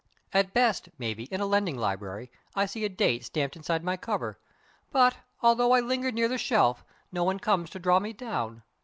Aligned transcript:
At 0.33 0.51
best, 0.51 0.89
maybe, 0.97 1.25
in 1.25 1.41
a 1.41 1.45
lending 1.45 1.77
library, 1.77 2.31
I 2.55 2.65
see 2.65 2.83
a 2.85 2.89
date 2.89 3.23
stamped 3.23 3.55
inside 3.55 3.83
my 3.83 3.97
cover; 3.97 4.39
but, 4.91 5.17
although 5.43 5.73
I 5.73 5.79
linger 5.79 6.11
near 6.11 6.27
the 6.27 6.39
shelf, 6.39 6.83
no 7.11 7.23
one 7.23 7.37
comes 7.37 7.69
to 7.69 7.77
draw 7.77 7.99
me 7.99 8.11
down. 8.11 8.63